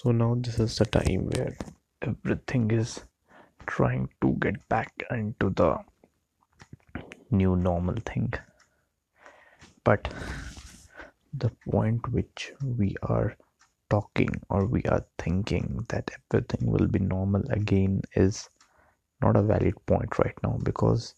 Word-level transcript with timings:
So 0.00 0.12
now 0.12 0.34
this 0.34 0.58
is 0.58 0.76
the 0.76 0.86
time 0.86 1.26
where 1.28 1.54
everything 2.00 2.70
is 2.70 3.00
trying 3.66 4.08
to 4.22 4.34
get 4.40 4.66
back 4.70 4.90
into 5.10 5.50
the 5.50 5.76
new 7.30 7.54
normal 7.54 7.96
thing. 8.06 8.32
But 9.84 10.08
the 11.34 11.50
point 11.70 12.10
which 12.14 12.54
we 12.64 12.96
are 13.02 13.36
talking 13.90 14.40
or 14.48 14.64
we 14.64 14.82
are 14.84 15.04
thinking 15.18 15.84
that 15.90 16.10
everything 16.32 16.70
will 16.70 16.86
be 16.86 17.00
normal 17.00 17.42
again 17.50 18.00
is 18.14 18.48
not 19.20 19.36
a 19.36 19.42
valid 19.42 19.74
point 19.84 20.18
right 20.18 20.42
now 20.42 20.58
because 20.62 21.14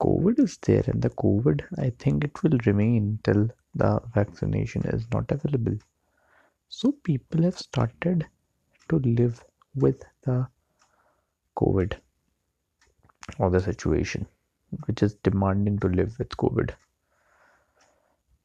COVID 0.00 0.38
is 0.38 0.56
there 0.62 0.84
and 0.86 1.02
the 1.02 1.10
COVID 1.10 1.64
I 1.78 1.90
think 1.98 2.24
it 2.24 2.42
will 2.42 2.58
remain 2.64 3.18
till 3.24 3.50
the 3.74 4.00
vaccination 4.14 4.86
is 4.86 5.04
not 5.12 5.30
available. 5.30 5.76
So 6.72 6.92
people 6.92 7.42
have 7.42 7.58
started 7.58 8.26
to 8.88 8.98
live 9.00 9.44
with 9.74 10.04
the 10.22 10.46
COVID 11.56 11.96
or 13.38 13.50
the 13.50 13.60
situation 13.60 14.26
which 14.86 15.02
is 15.02 15.14
demanding 15.16 15.80
to 15.80 15.88
live 15.88 16.16
with 16.18 16.28
COVID. 16.28 16.70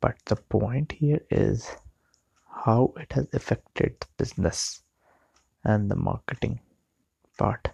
But 0.01 0.15
the 0.25 0.37
point 0.37 0.91
here 0.91 1.21
is 1.29 1.69
how 2.47 2.93
it 2.97 3.13
has 3.13 3.27
affected 3.31 3.95
the 3.99 4.07
business 4.17 4.81
and 5.63 5.89
the 5.89 5.95
marketing 5.95 6.59
part. 7.37 7.69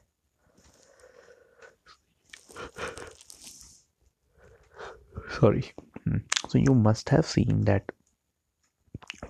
Sorry. 5.40 5.72
Hmm. 6.04 6.18
So 6.50 6.58
you 6.58 6.76
must 6.76 7.08
have 7.08 7.26
seen 7.26 7.62
that 7.62 7.90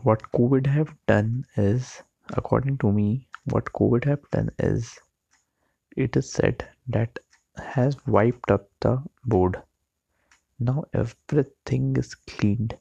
what 0.03 0.31
COVID 0.31 0.65
have 0.65 0.95
done 1.07 1.45
is, 1.57 2.01
according 2.29 2.77
to 2.79 2.91
me, 2.91 3.27
what 3.45 3.65
COVID 3.65 4.05
have 4.05 4.21
done 4.31 4.49
is, 4.57 4.97
it 5.95 6.15
is 6.15 6.31
said 6.31 6.67
that 6.87 7.19
has 7.57 7.95
wiped 8.07 8.49
up 8.49 8.69
the 8.79 9.03
board. 9.25 9.61
Now 10.59 10.85
everything 10.93 11.95
is 11.97 12.15
cleaned. 12.15 12.77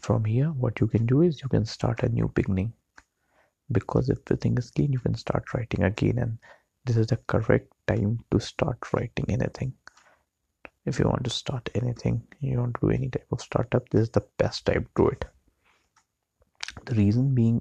From 0.00 0.24
here, 0.24 0.48
what 0.50 0.80
you 0.80 0.86
can 0.86 1.06
do 1.06 1.22
is 1.22 1.42
you 1.42 1.48
can 1.48 1.64
start 1.64 2.02
a 2.02 2.08
new 2.08 2.28
beginning. 2.34 2.72
Because 3.72 4.10
everything 4.10 4.56
is 4.58 4.70
clean, 4.70 4.92
you 4.92 5.00
can 5.00 5.16
start 5.16 5.52
writing 5.52 5.82
again, 5.82 6.18
and 6.18 6.38
this 6.84 6.96
is 6.96 7.08
the 7.08 7.16
correct 7.26 7.72
time 7.88 8.20
to 8.30 8.38
start 8.38 8.78
writing 8.92 9.26
anything. 9.28 9.72
If 10.84 11.00
you 11.00 11.06
want 11.06 11.24
to 11.24 11.30
start 11.30 11.68
anything, 11.74 12.22
you 12.40 12.58
want 12.60 12.74
to 12.74 12.80
do 12.82 12.90
any 12.90 13.08
type 13.08 13.26
of 13.32 13.40
startup, 13.40 13.88
this 13.88 14.02
is 14.02 14.10
the 14.10 14.24
best 14.38 14.66
time 14.66 14.84
to 14.84 15.02
do 15.02 15.08
it 15.08 15.24
the 16.86 16.94
reason 16.94 17.34
being 17.34 17.60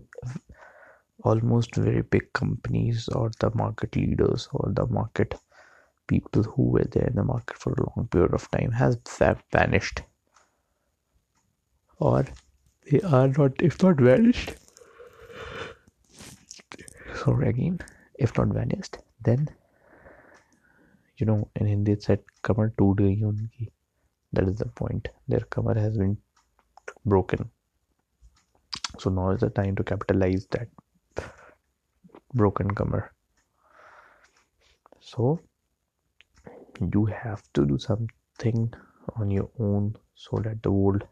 almost 1.24 1.76
very 1.76 2.02
big 2.02 2.32
companies 2.34 3.08
or 3.10 3.32
the 3.40 3.52
market 3.56 3.96
leaders 3.96 4.48
or 4.54 4.72
the 4.74 4.86
market 4.88 5.36
people 6.08 6.44
who 6.44 6.64
were 6.64 6.86
there 6.92 7.08
in 7.08 7.16
the 7.16 7.24
market 7.24 7.58
for 7.58 7.74
a 7.74 7.84
long 7.90 8.08
period 8.08 8.34
of 8.34 8.50
time 8.52 8.72
has 8.72 8.98
vanished. 9.52 10.04
Or 12.00 12.26
they 12.92 13.02
are 13.02 13.28
not 13.30 13.62
if 13.62 13.82
not 13.82 13.98
vanished 13.98 14.56
sorry 17.16 17.50
again 17.50 17.80
if 18.20 18.38
not 18.38 18.50
vanished 18.50 18.98
then 19.22 19.48
you 21.18 21.26
know 21.26 21.50
in 21.56 21.66
hindi 21.66 21.94
it 21.94 22.04
said 22.04 22.20
cover 22.44 22.68
tood 22.78 22.98
gayi 22.98 23.72
that 24.34 24.48
is 24.50 24.58
the 24.58 24.66
point. 24.66 25.08
Their 25.30 25.42
cover 25.42 25.74
has 25.74 25.98
been 25.98 26.18
broken 27.06 27.50
so 29.02 29.10
now 29.10 29.30
is 29.32 29.42
the 29.42 29.50
time 29.50 29.76
to 29.76 29.84
capitalize 29.84 30.48
that 30.52 30.68
broken 32.34 32.70
comer 32.72 33.12
so 35.00 35.40
you 36.92 37.06
have 37.06 37.42
to 37.54 37.66
do 37.66 37.78
something 37.78 38.74
on 39.16 39.32
your 39.32 39.50
own 39.60 39.96
so 40.16 40.38
that 40.38 40.62
the 40.64 40.72
world 40.72 41.04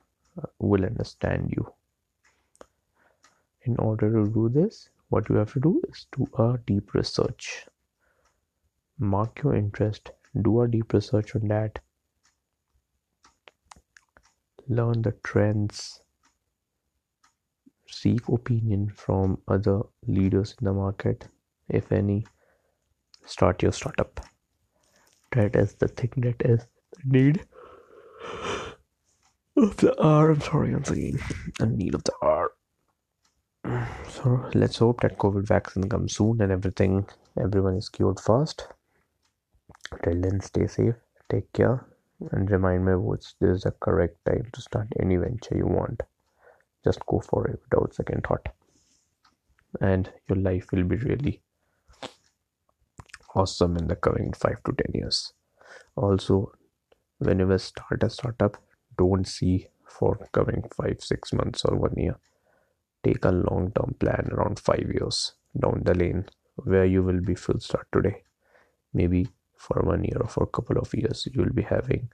uh, 0.41 0.47
will 0.59 0.83
understand 0.83 1.53
you. 1.55 1.71
In 3.63 3.77
order 3.77 4.11
to 4.11 4.29
do 4.31 4.49
this 4.49 4.89
what 5.09 5.29
you 5.29 5.35
have 5.35 5.53
to 5.53 5.59
do 5.59 5.81
is 5.87 6.07
do 6.17 6.27
a 6.39 6.57
deep 6.65 6.93
research. 6.93 7.67
Mark 8.97 9.43
your 9.43 9.55
interest. 9.55 10.11
Do 10.41 10.61
a 10.61 10.67
deep 10.67 10.91
research 10.91 11.35
on 11.35 11.47
that. 11.49 11.77
Learn 14.67 15.03
the 15.03 15.11
trends 15.23 16.01
seek 18.01 18.27
opinion 18.29 18.89
from 18.89 19.37
other 19.47 19.81
leaders 20.07 20.55
in 20.59 20.65
the 20.65 20.73
market. 20.73 21.27
If 21.69 21.91
any 21.91 22.25
start 23.25 23.61
your 23.63 23.71
startup. 23.71 24.19
That 25.31 25.55
is 25.55 25.75
the 25.75 25.87
thing 25.87 26.11
that 26.17 26.41
is 26.45 26.65
the 26.91 27.09
need 27.09 27.45
of 29.55 29.77
the 29.77 29.95
r 30.01 30.31
i'm 30.31 30.41
sorry 30.41 30.73
once 30.73 30.89
again. 30.89 31.19
The 31.59 31.65
need 31.67 31.95
of 31.95 32.03
the 32.03 32.13
r 32.21 32.51
so 34.09 34.49
let's 34.53 34.77
hope 34.77 35.01
that 35.01 35.17
covid 35.17 35.47
vaccine 35.47 35.87
comes 35.89 36.15
soon 36.15 36.41
and 36.41 36.51
everything 36.51 37.05
everyone 37.39 37.75
is 37.75 37.89
cured 37.89 38.19
fast 38.19 38.67
till 40.03 40.19
then 40.21 40.41
stay 40.41 40.67
safe 40.67 40.95
take 41.29 41.51
care 41.53 41.85
and 42.31 42.51
remind 42.51 42.85
me 42.85 42.95
words 42.95 43.35
this 43.39 43.57
is 43.57 43.63
the 43.63 43.71
correct 43.71 44.17
time 44.25 44.47
to 44.53 44.61
start 44.61 44.87
any 44.99 45.15
venture 45.15 45.57
you 45.57 45.67
want 45.67 46.03
just 46.83 47.05
go 47.05 47.19
for 47.19 47.47
it 47.47 47.61
without 47.63 47.93
second 47.93 48.25
thought. 48.27 48.49
And 49.81 50.11
your 50.27 50.37
life 50.37 50.71
will 50.71 50.83
be 50.83 50.97
really 50.97 51.41
awesome 53.35 53.77
in 53.77 53.87
the 53.87 53.95
coming 53.95 54.33
5 54.33 54.63
to 54.65 54.71
10 54.71 55.01
years. 55.01 55.33
Also 55.95 56.51
whenever 57.17 57.57
start 57.57 58.03
a 58.03 58.09
startup 58.09 58.57
don't 58.97 59.27
see 59.27 59.67
for 59.85 60.27
coming 60.31 60.63
5 60.75 61.01
6 61.01 61.33
months 61.33 61.65
or 61.65 61.75
1 61.75 61.93
year. 61.97 62.17
Take 63.03 63.25
a 63.25 63.31
long 63.31 63.71
term 63.71 63.95
plan 63.99 64.29
around 64.31 64.59
5 64.59 64.91
years 64.93 65.33
down 65.59 65.81
the 65.83 65.93
lane 65.93 66.25
where 66.55 66.85
you 66.85 67.03
will 67.03 67.21
be 67.21 67.35
full 67.35 67.59
start 67.59 67.87
today. 67.91 68.23
Maybe 68.93 69.27
for 69.57 69.81
one 69.81 70.03
year 70.03 70.19
or 70.21 70.27
for 70.27 70.43
a 70.43 70.53
couple 70.57 70.77
of 70.77 70.93
years 70.93 71.27
you 71.31 71.41
will 71.41 71.53
be 71.53 71.63
having 71.63 72.09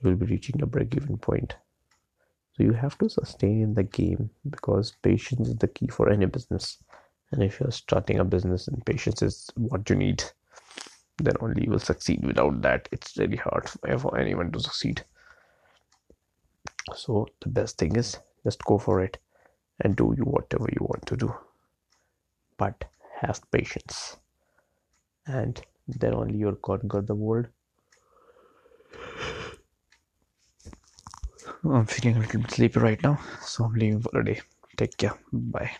you 0.00 0.10
will 0.10 0.16
be 0.16 0.26
reaching 0.26 0.62
a 0.62 0.66
break 0.66 0.94
even 0.96 1.18
point 1.18 1.56
so 2.52 2.62
you 2.62 2.72
have 2.72 2.98
to 2.98 3.08
sustain 3.08 3.62
in 3.62 3.74
the 3.74 3.84
game 3.84 4.30
because 4.48 4.92
patience 5.02 5.48
is 5.48 5.56
the 5.56 5.68
key 5.68 5.86
for 5.88 6.10
any 6.10 6.26
business. 6.26 6.78
And 7.32 7.42
if 7.42 7.60
you're 7.60 7.70
starting 7.70 8.18
a 8.18 8.24
business 8.24 8.66
and 8.68 8.84
patience 8.84 9.22
is 9.22 9.50
what 9.54 9.88
you 9.88 9.96
need, 9.96 10.22
then 11.18 11.34
only 11.40 11.64
you 11.64 11.70
will 11.70 11.78
succeed. 11.78 12.24
Without 12.24 12.60
that, 12.62 12.88
it's 12.90 13.16
really 13.16 13.36
hard 13.36 13.68
for 13.68 14.18
anyone 14.18 14.50
to 14.52 14.60
succeed. 14.60 15.04
So 16.94 17.28
the 17.40 17.48
best 17.48 17.78
thing 17.78 17.96
is 17.96 18.18
just 18.44 18.64
go 18.64 18.78
for 18.78 19.00
it 19.00 19.18
and 19.80 19.94
do 19.96 20.14
you 20.16 20.24
whatever 20.24 20.66
you 20.72 20.80
want 20.80 21.06
to 21.06 21.16
do. 21.16 21.34
But 22.56 22.84
have 23.20 23.40
patience. 23.52 24.16
And 25.26 25.60
then 25.86 26.14
only 26.14 26.38
you'll 26.38 26.56
conquer 26.56 27.00
the 27.00 27.14
world 27.14 27.46
I'm 31.64 31.86
feeling 31.86 32.18
a 32.18 32.20
little 32.20 32.40
bit 32.42 32.50
sleepy 32.50 32.80
right 32.80 33.02
now, 33.02 33.18
so 33.40 33.64
I'm 33.64 33.72
leaving 33.72 34.02
for 34.02 34.10
the 34.12 34.22
day. 34.34 34.40
Take 34.76 34.96
care. 34.98 35.18
Bye. 35.32 35.70